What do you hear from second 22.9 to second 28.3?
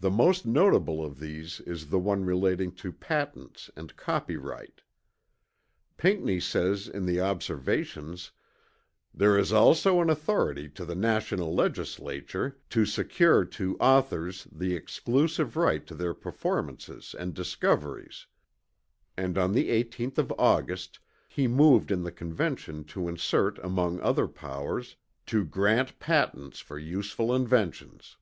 insert among other powers "To grant patents for useful inventions."